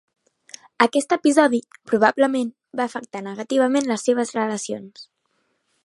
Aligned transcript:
Aquest 0.85 1.13
episodi 1.17 1.59
probablement 1.91 2.49
va 2.81 2.87
afectar 2.91 3.23
negativament 3.29 3.93
les 3.93 4.07
seves 4.09 4.35
relacions. 4.41 5.07